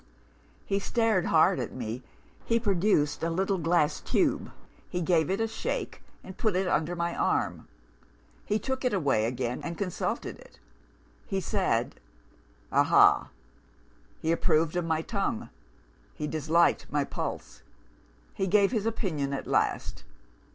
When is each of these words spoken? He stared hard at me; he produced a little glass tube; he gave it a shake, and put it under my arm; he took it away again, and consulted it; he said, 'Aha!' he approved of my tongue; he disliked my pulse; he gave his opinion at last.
He 0.65 0.79
stared 0.79 1.25
hard 1.25 1.59
at 1.59 1.73
me; 1.73 2.01
he 2.47 2.59
produced 2.59 3.21
a 3.21 3.29
little 3.29 3.59
glass 3.59 3.99
tube; 4.01 4.51
he 4.89 4.99
gave 4.99 5.29
it 5.29 5.39
a 5.39 5.47
shake, 5.47 6.01
and 6.23 6.35
put 6.39 6.55
it 6.55 6.67
under 6.67 6.95
my 6.95 7.15
arm; 7.15 7.67
he 8.43 8.57
took 8.57 8.83
it 8.83 8.93
away 8.95 9.25
again, 9.25 9.61
and 9.63 9.77
consulted 9.77 10.39
it; 10.39 10.57
he 11.27 11.39
said, 11.39 11.99
'Aha!' 12.71 13.29
he 14.23 14.31
approved 14.31 14.75
of 14.75 14.85
my 14.85 15.03
tongue; 15.03 15.49
he 16.15 16.25
disliked 16.25 16.87
my 16.91 17.03
pulse; 17.03 17.61
he 18.33 18.47
gave 18.47 18.71
his 18.71 18.87
opinion 18.87 19.33
at 19.33 19.45
last. 19.45 20.03